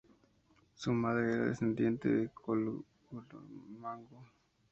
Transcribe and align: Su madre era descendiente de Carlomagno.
Su 0.73 0.91
madre 0.93 1.31
era 1.31 1.45
descendiente 1.45 2.09
de 2.09 2.31
Carlomagno. 2.43 2.87